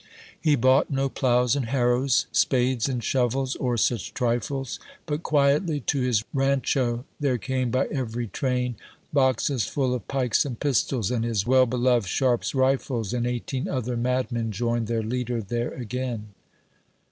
He 0.41 0.55
bought 0.55 0.89
no 0.89 1.09
ploughs 1.09 1.55
and 1.55 1.67
harrows, 1.67 2.25
spades 2.31 2.89
and 2.89 3.03
shovels, 3.03 3.55
or 3.57 3.77
such 3.77 4.15
trifles. 4.15 4.79
But 5.05 5.21
quietly 5.21 5.81
to 5.81 6.01
his 6.01 6.23
rancho 6.33 7.05
there 7.19 7.37
came, 7.37 7.69
by 7.69 7.85
every 7.85 8.25
train, 8.25 8.77
Boxes 9.13 9.67
full 9.67 9.93
of 9.93 10.07
pikes 10.07 10.43
and 10.43 10.59
pistols, 10.59 11.11
and 11.11 11.23
his 11.23 11.45
well 11.45 11.67
beloved 11.67 12.07
Sharp's 12.07 12.55
rifles; 12.55 13.13
And 13.13 13.27
eighteen 13.27 13.67
other 13.67 13.95
madmen 13.95 14.51
joined 14.51 14.87
their 14.87 15.03
leader 15.03 15.39
there 15.39 15.71
again. 15.71 16.29